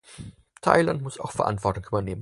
[0.63, 2.19] Thailand muss auch Verantwortung übernehmen.